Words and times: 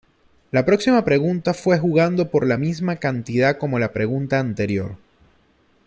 La 0.49 0.65
próxima 0.65 1.05
pregunta 1.05 1.53
fue 1.53 1.77
jugando 1.77 2.31
por 2.31 2.47
la 2.47 2.57
misma 2.57 2.95
cantidad 2.95 3.59
como 3.59 3.77
la 3.77 3.91
pregunta 3.93 4.39
anterior. 4.39 4.95